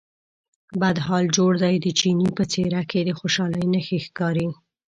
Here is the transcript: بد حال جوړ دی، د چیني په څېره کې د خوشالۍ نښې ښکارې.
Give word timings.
بد 0.81 0.97
حال 1.05 1.25
جوړ 1.37 1.51
دی، 1.63 1.75
د 1.85 1.87
چیني 1.99 2.29
په 2.37 2.43
څېره 2.51 2.81
کې 2.89 2.99
د 3.03 3.09
خوشالۍ 3.19 3.63
نښې 3.73 3.99
ښکارې. 4.05 4.47